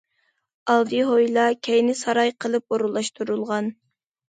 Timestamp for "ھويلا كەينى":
1.11-1.97